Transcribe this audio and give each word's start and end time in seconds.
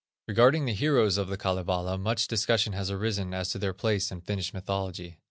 Regarding 0.27 0.65
the 0.65 0.73
heroes 0.73 1.19
of 1.19 1.27
the 1.27 1.37
Kalevala, 1.37 1.95
much 1.95 2.27
discussion 2.27 2.73
has 2.73 2.89
arisen 2.89 3.35
as 3.35 3.49
to 3.51 3.59
their 3.59 3.71
place 3.71 4.09
in 4.11 4.19
Finnish 4.21 4.51
mythology. 4.51 5.19